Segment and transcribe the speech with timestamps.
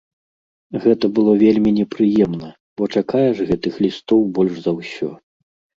[0.85, 5.09] Гэта было вельмі непрыемна, бо чакаеш гэтых лістоў больш за ўсё.